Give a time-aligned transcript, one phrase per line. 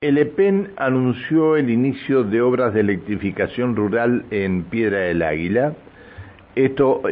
[0.00, 5.72] El EPEN anunció el inicio de obras de electrificación rural en Piedra del Águila.
[6.54, 7.02] Esto,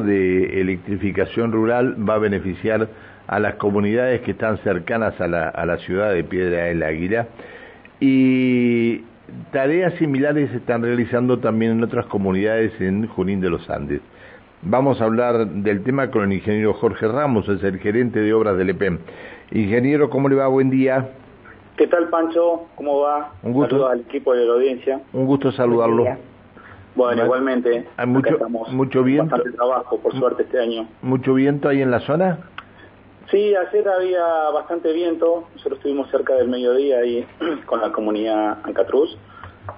[0.00, 2.88] de electrificación rural va a beneficiar
[3.28, 7.28] a las comunidades que están cercanas a la, a la ciudad de Piedra del Águila
[8.00, 9.04] y
[9.52, 14.00] tareas similares se están realizando también en otras comunidades en Junín de los Andes.
[14.62, 18.58] Vamos a hablar del tema con el ingeniero Jorge Ramos, es el gerente de obras
[18.58, 18.98] del EPEN.
[19.52, 20.48] Ingeniero, ¿cómo le va?
[20.48, 21.08] Buen día.
[21.76, 22.66] ¿Qué tal, Pancho?
[22.74, 23.32] ¿Cómo va?
[23.42, 23.70] Un gusto.
[23.70, 25.00] Saludos al equipo de la audiencia.
[25.12, 26.04] Un gusto saludarlo.
[26.94, 27.88] Bueno, igualmente.
[27.96, 28.38] Hay mucho,
[28.70, 29.36] mucho viento.
[29.36, 30.86] Bastante trabajo, por suerte, este año.
[31.00, 32.38] ¿Mucho viento ahí en la zona?
[33.30, 35.44] Sí, ayer había bastante viento.
[35.54, 37.26] Nosotros estuvimos cerca del mediodía ahí
[37.66, 39.16] con la comunidad Ancatruz,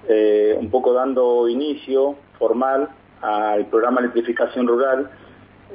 [0.09, 2.89] eh, un poco dando inicio formal
[3.23, 5.09] al programa de electrificación rural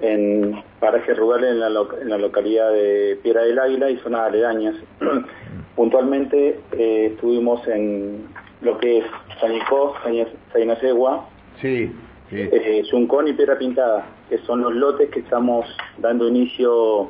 [0.01, 1.67] en parajes rurales en la,
[2.01, 4.75] en la localidad de Piedra del Águila y zonas aledañas.
[5.79, 8.25] Puntualmente eh, estuvimos en
[8.59, 9.05] lo que es
[9.39, 9.93] Sañicó,
[10.51, 11.25] Sainacegua,
[11.61, 11.95] sí,
[12.29, 12.35] sí.
[12.35, 15.65] Eh, y Piedra Pintada, que son los lotes que estamos
[15.99, 17.09] dando inicio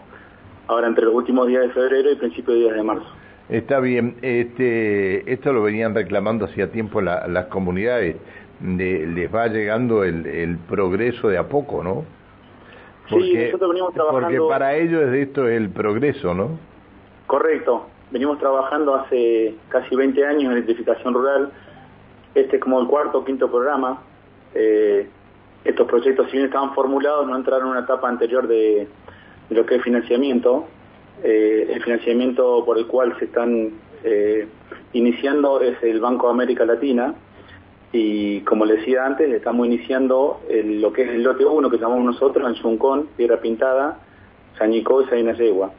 [0.67, 3.07] ahora entre los últimos días de febrero y principios de días de marzo.
[3.49, 8.17] Está bien, este, esto lo venían reclamando hacía tiempo las comunidades,
[8.59, 12.05] de, les va llegando el, el progreso de a poco, ¿no?
[13.09, 14.27] Porque, sí, nosotros venimos trabajando...
[14.27, 16.59] Porque para ellos esto es el progreso, ¿no?
[17.25, 21.51] Correcto, venimos trabajando hace casi 20 años en electrificación rural.
[22.35, 24.01] Este es como el cuarto o quinto programa.
[24.53, 25.07] Eh,
[25.63, 28.87] estos proyectos, si bien estaban formulados, no entraron en una etapa anterior de,
[29.49, 30.67] lo que es financiamiento.
[31.23, 33.71] Eh, el financiamiento por el cual se están
[34.03, 34.47] eh,
[34.93, 37.13] iniciando es el Banco de América Latina.
[37.91, 42.05] Y como le decía antes, estamos iniciando lo que es el lote 1 que llamamos
[42.05, 43.99] nosotros en Chuncón, Piedra Pintada,
[44.59, 45.71] Sañicó y Sainayegua.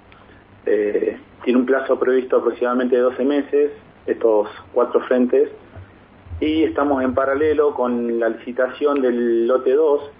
[0.66, 3.72] Eh, tiene un plazo previsto aproximadamente de 12 meses,
[4.06, 5.50] estos cuatro frentes,
[6.40, 10.10] y estamos en paralelo con la licitación del lote 2,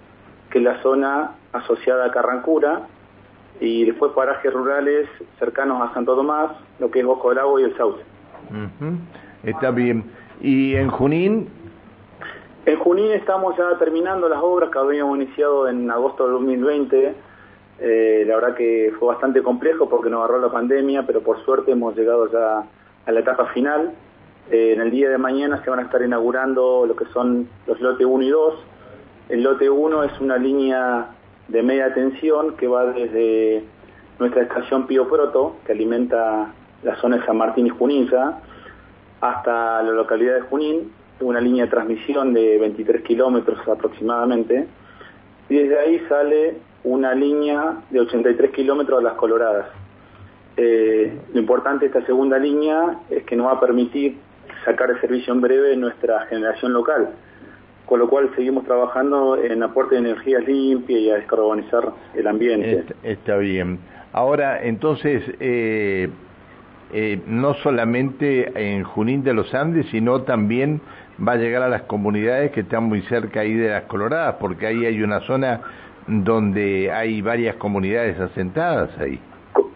[0.49, 2.87] que es la zona asociada a Carrancura,
[3.59, 5.07] y después parajes rurales
[5.37, 8.03] cercanos a Santo Tomás, lo que es Bosco del Agua y el Sauce.
[9.43, 10.03] Está bien.
[10.41, 11.47] ¿Y en Junín?
[12.65, 17.15] En Junín estamos ya terminando las obras que habíamos iniciado en agosto de 2020,
[17.83, 21.71] eh, la verdad que fue bastante complejo porque nos agarró la pandemia, pero por suerte
[21.71, 22.63] hemos llegado ya
[23.07, 23.93] a la etapa final.
[24.51, 27.81] Eh, en el día de mañana se van a estar inaugurando lo que son los
[27.81, 28.53] lotes 1 y 2.
[29.29, 31.07] El lote 1 es una línea
[31.47, 33.63] de media tensión que va desde
[34.19, 36.53] nuestra estación Pío Proto, que alimenta
[36.83, 38.41] la zona de San Martín y Juninza,
[39.21, 44.67] hasta la localidad de Junín, una línea de transmisión de 23 kilómetros aproximadamente,
[45.49, 49.67] y desde ahí sale una línea de 83 kilómetros a las Coloradas.
[50.57, 54.17] Eh, lo importante de esta segunda línea es que nos va a permitir
[54.65, 57.09] sacar el servicio en breve nuestra generación local,
[57.85, 62.85] con lo cual seguimos trabajando en aporte de energías limpias y a descarbonizar el ambiente.
[63.03, 63.79] Está, bien.
[64.13, 66.09] Ahora, entonces, eh,
[66.93, 70.81] eh, no solamente en Junín de los Andes, sino también
[71.25, 74.67] va a llegar a las comunidades que están muy cerca ahí de las Coloradas, porque
[74.67, 75.61] ahí hay una zona
[76.07, 79.19] donde hay varias comunidades asentadas ahí.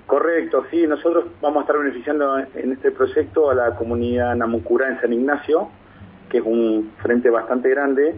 [0.05, 5.01] Correcto, sí, nosotros vamos a estar beneficiando en este proyecto a la comunidad Namucurá en
[5.01, 5.69] San Ignacio,
[6.29, 8.15] que es un frente bastante grande,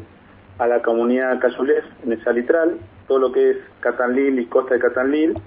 [0.59, 4.79] a la comunidad Cayulés en el Salitral, todo lo que es Catanlil y Costa de
[4.81, 5.39] Catanlil,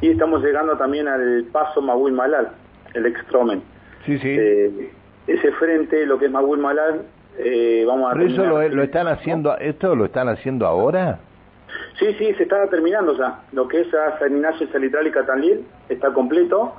[0.00, 2.52] y estamos llegando también al paso Mahuil Malal,
[2.94, 3.62] el extromen.
[4.06, 4.28] Sí, sí.
[4.38, 4.90] Eh,
[5.26, 7.02] ese frente, lo que es Mahuil Malal,
[7.38, 8.14] eh, vamos a...
[8.14, 11.18] ¿Pero eso lo, lo, están haciendo, esto lo están haciendo ahora?
[11.98, 13.40] Sí, sí, se está terminando ya.
[13.52, 13.88] Lo que es
[14.18, 16.74] San Ignacio, Salitral y Catanlil está completo.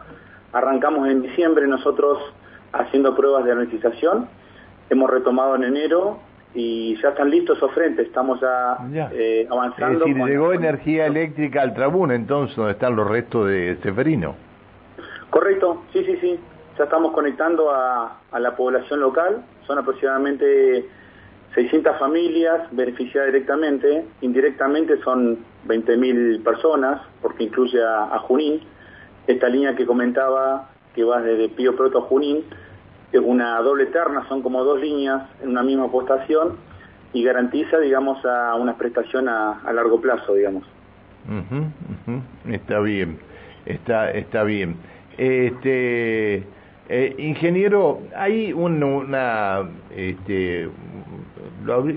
[0.52, 2.20] Arrancamos en diciembre nosotros
[2.74, 4.28] haciendo pruebas de energización.
[4.90, 6.20] Hemos retomado en enero
[6.56, 8.08] y ya están listos esos frentes.
[8.08, 8.78] Estamos ya,
[9.14, 10.06] Eh, avanzando.
[10.06, 14.36] Es decir, llegó energía eléctrica al Trabún, entonces, donde están los restos de Seferino.
[15.30, 16.40] Correcto, sí, sí, sí.
[16.78, 19.44] Ya estamos conectando a, a la población local.
[19.68, 20.86] Son aproximadamente
[21.56, 28.62] 600 familias beneficiadas directamente, indirectamente son 20.000 personas, porque incluye a, Junín.
[29.28, 32.44] Esta línea que comentaba, que va desde Pío Proto a Junín,
[33.12, 36.58] es una doble terna, son como dos líneas en una misma postación
[37.14, 40.64] y garantiza, digamos, a una prestación a, largo plazo, digamos.
[42.50, 43.20] Está bien,
[43.66, 44.76] está, está bien.
[45.18, 46.44] Este,
[46.90, 50.70] eh, ingeniero, hay una, este,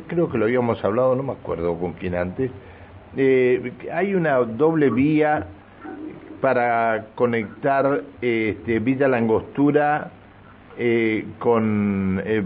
[0.07, 2.51] creo que lo habíamos hablado, no me acuerdo con quién antes,
[3.17, 5.47] eh, hay una doble vía
[6.43, 10.11] para conectar este, Villa Langostura
[10.79, 12.43] eh, con eh,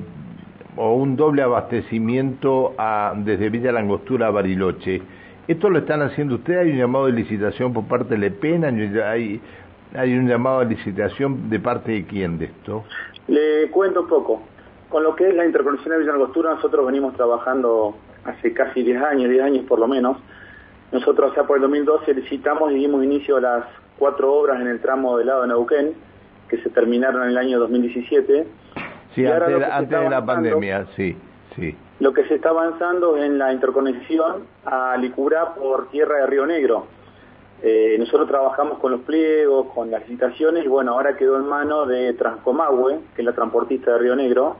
[0.76, 2.74] o un doble abastecimiento
[3.16, 5.02] desde Villa Langostura a Bariloche.
[5.48, 6.60] ¿Esto lo están haciendo ustedes?
[6.60, 8.68] ¿Hay un llamado de licitación por parte de Lepena?
[9.10, 9.40] ¿Hay,
[9.94, 12.84] ¿Hay un llamado de licitación de parte de quién de esto?
[13.26, 14.42] Le cuento un poco.
[14.88, 19.02] Con lo que es la interconexión de Villa Langostura, nosotros venimos trabajando hace casi 10
[19.02, 20.16] años, 10 años por lo menos.
[20.92, 23.64] Nosotros, ya por el 2012, licitamos y dimos inicio a las
[23.98, 25.94] cuatro obras en el tramo del lado de Neuquén,
[26.48, 28.46] que se terminaron en el año 2017.
[29.14, 31.16] Sí, antes, de la pandemia, sí,
[31.54, 31.76] sí.
[32.00, 36.46] Lo que se está avanzando es en la interconexión a Licura por tierra de Río
[36.46, 36.86] Negro.
[37.62, 41.84] Eh, nosotros trabajamos con los pliegos, con las licitaciones, y bueno, ahora quedó en mano
[41.84, 44.56] de Transcomagüe, que es la transportista de Río Negro.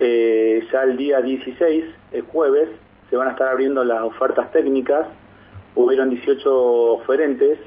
[0.00, 2.68] Eh, ya el día 16, el jueves,
[3.10, 5.06] se van a estar abriendo las ofertas técnicas.
[5.74, 7.58] Hubieron 18 oferentes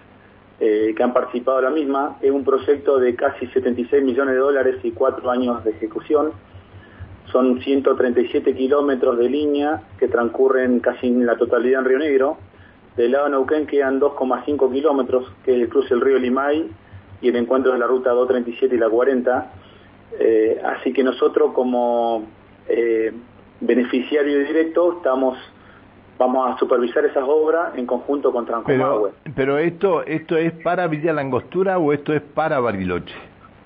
[0.60, 2.18] eh, que han participado en la misma.
[2.22, 6.32] Es un proyecto de casi 76 millones de dólares y cuatro años de ejecución.
[7.32, 12.38] Son 137 kilómetros de línea que transcurren casi en la totalidad en Río Negro.
[12.98, 16.70] Del lado de Neuquén quedan 2,5 kilómetros, que es el cruce del río Limay
[17.22, 19.52] y el encuentro de la ruta 237 y la 40.
[20.20, 22.24] Eh, así que nosotros como
[22.68, 23.12] eh,
[23.62, 25.38] beneficiario directo estamos
[26.18, 29.12] vamos a supervisar esas obras en conjunto con Transcomagüe.
[29.24, 33.16] Pero, pero esto, ¿esto es para Villa Langostura o esto es para Bariloche?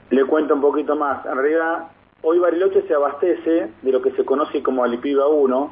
[0.10, 1.26] Le cuento un poquito más.
[1.26, 1.88] En realidad,
[2.22, 5.72] hoy Bariloche se abastece de lo que se conoce como Alipiba 1,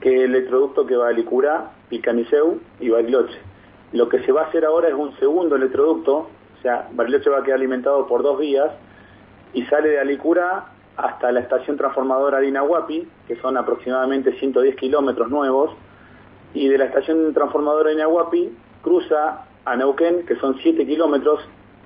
[0.00, 3.38] que es el electroducto que va a Alicurá, Picaniceu y Bariloche.
[3.92, 7.40] Lo que se va a hacer ahora es un segundo electroducto, o sea, Bariloche va
[7.40, 8.70] a quedar alimentado por dos vías
[9.52, 15.28] y sale de Alicurá hasta la estación transformadora de Inahuapi, que son aproximadamente 110 kilómetros
[15.28, 15.72] nuevos,
[16.54, 21.40] y de la estación transformadora de Inahuapi cruza a Neuquén, que son 7 kilómetros,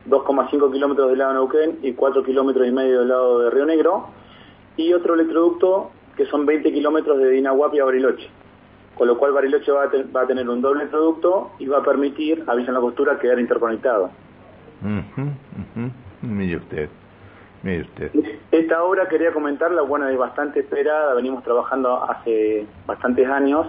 [0.09, 3.67] 2,5 kilómetros del lado de Neuquén y 4 kilómetros y medio del lado de Río
[3.67, 4.07] Negro,
[4.77, 8.36] y otro electroducto que son 20 kilómetros de Inahuapi a Bariloche.
[8.97, 12.55] Con lo cual Bariloche va a, tener un doble electroducto y va a permitir a
[12.55, 14.11] Villa La Costura quedar interconectado.
[16.23, 16.89] Mire usted.
[18.53, 23.67] Esta obra quería comentarla, bueno, es bastante esperada, venimos trabajando hace bastantes años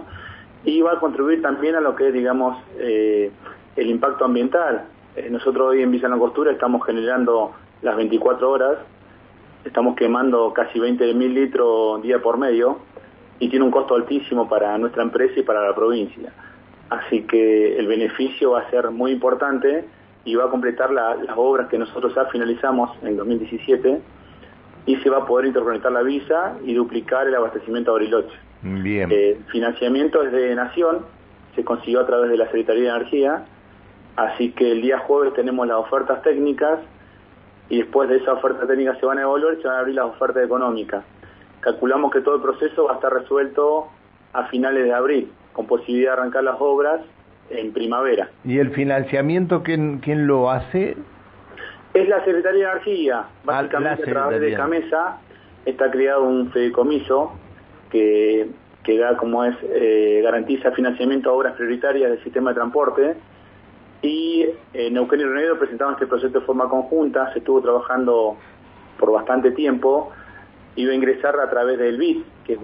[0.64, 3.30] y va a contribuir también a lo que es, digamos, eh,
[3.76, 4.86] el impacto ambiental.
[5.16, 7.52] Eh, nosotros hoy en Villa La Costura estamos generando
[7.82, 8.78] las 24 horas,
[9.64, 12.78] estamos quemando casi 20 mil litros día por medio
[13.38, 16.32] y tiene un costo altísimo para nuestra empresa y para la provincia.
[16.90, 19.84] Así que el beneficio va a ser muy importante
[20.24, 24.00] y va a completar las obras que nosotros ya finalizamos en 2017
[24.86, 28.34] y se va a poder interconectar la visa y duplicar el abastecimiento a Bariloche.
[28.62, 29.08] Bien.
[29.12, 31.00] Eh, financiamiento es de Nación,
[31.54, 33.44] se consiguió a través de la Secretaría de Energía,
[34.16, 36.80] así que el día jueves tenemos las ofertas técnicas
[37.68, 39.94] y después de esa oferta técnica se van a evaluar y se van a abrir
[39.94, 41.04] las ofertas económicas.
[41.60, 43.88] Calculamos que todo el proceso va a estar resuelto
[44.32, 47.00] a finales de abril, con posibilidad de arrancar las obras
[47.50, 48.28] en primavera.
[48.44, 50.96] ¿Y el financiamiento quién, quién lo hace?
[51.94, 55.18] Es la Secretaría de Energía, ah, básicamente a través de Camesa
[55.64, 57.32] está creado un fideicomiso
[57.90, 58.48] que,
[58.84, 63.16] que da como es, eh, garantiza financiamiento a obras prioritarias del sistema de transporte.
[64.00, 68.36] Y eh, Neuquén y Reunido presentaron este proyecto de forma conjunta, se estuvo trabajando
[68.98, 70.12] por bastante tiempo,
[70.78, 72.58] iba a ingresar a través del BID, que es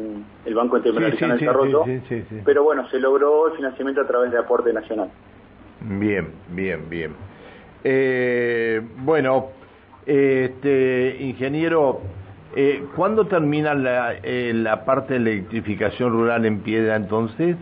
[0.47, 1.85] el Banco Interamericano de Desarrollo,
[2.45, 5.11] pero bueno, se logró el financiamiento a través de aporte nacional.
[5.81, 7.13] Bien, bien, bien.
[7.83, 9.49] Eh, bueno,
[10.07, 12.03] este ingeniero,
[12.55, 17.57] eh, ¿cuándo termina la, eh, la parte de electrificación rural en Piedra entonces?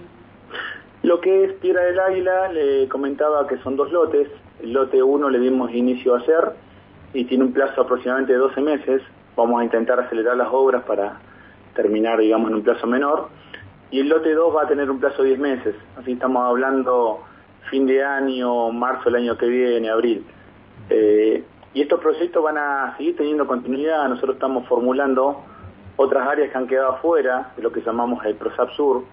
[1.03, 4.29] Lo que es Piedra del Águila, le comentaba que son dos lotes.
[4.63, 6.53] El lote 1 le dimos inicio a hacer
[7.15, 9.03] y tiene un plazo aproximadamente de 12 meses.
[9.37, 11.19] Vamos a intentar acelerar las obras para
[11.75, 13.29] terminar, digamos, en un plazo menor.
[13.91, 15.75] Y el lote 2 va a tener un plazo de 10 meses.
[15.97, 17.21] Así estamos hablando
[17.71, 20.25] fin de año, marzo del año que viene, abril.
[20.91, 24.09] Eh, y estos proyectos van a seguir teniendo continuidad.
[24.09, 25.43] Nosotros estamos formulando
[25.97, 29.05] otras áreas que han quedado afuera de lo que llamamos el PROSAP Sur.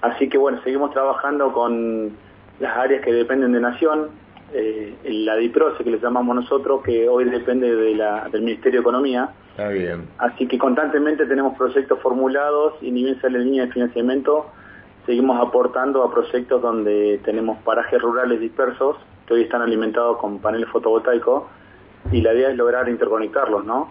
[0.00, 2.16] Así que bueno, seguimos trabajando con
[2.58, 4.10] las áreas que dependen de Nación,
[4.54, 8.82] eh, la DIPROCE que le llamamos nosotros, que hoy depende de la, del Ministerio de
[8.82, 9.30] Economía.
[9.50, 10.08] Está bien.
[10.18, 14.46] Así que constantemente tenemos proyectos formulados y ni bien sale línea de financiamiento,
[15.06, 20.68] seguimos aportando a proyectos donde tenemos parajes rurales dispersos que hoy están alimentados con paneles
[20.68, 21.44] fotovoltaicos
[22.10, 23.88] y la idea es lograr interconectarlos, ¿no?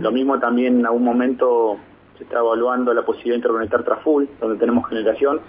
[0.00, 1.78] Lo mismo también en algún momento
[2.18, 5.40] se está evaluando la posibilidad de interconectar Traful, donde tenemos generación.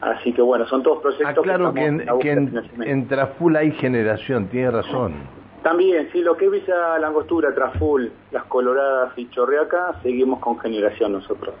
[0.00, 5.14] Así que bueno, son todos proyectos ah, claro que, en, Traful hay generación, tiene razón.
[5.62, 11.12] También, sí, lo que es Villa Langostura, Traful, Las Coloradas y Chorreaca, seguimos con generación
[11.12, 11.54] nosotros.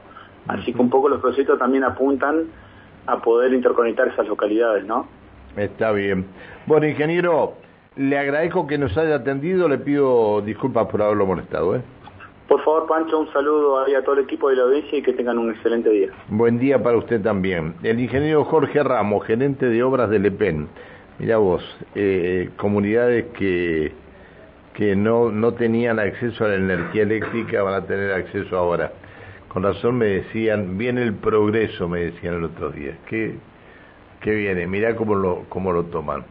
[0.48, 2.46] Así que un poco los proyectos también apuntan
[3.06, 5.06] a poder interconectar esas localidades, ¿no?
[5.56, 6.26] Está bien.
[6.66, 7.54] Bueno, ingeniero,
[7.96, 11.82] le agradezco que nos haya atendido, le pido disculpas por haberlo molestado, ¿eh?
[12.50, 15.38] Por favor, Pancho, un saludo a todo el equipo de la audiencia y que tengan
[15.38, 16.08] un excelente día.
[16.26, 17.74] Buen día para usted también.
[17.84, 20.66] El ingeniero Jorge Ramos, gerente de obras de Lepen.
[21.20, 21.62] Mira vos,
[21.94, 23.92] eh, comunidades que,
[24.74, 28.94] que no, no tenían acceso a la energía eléctrica van a tener acceso ahora.
[29.46, 32.98] Con razón me decían, viene el progreso, me decían el otro día.
[33.06, 33.36] ¿Qué,
[34.20, 34.66] qué viene?
[34.66, 36.24] Mirá cómo lo, cómo lo toman.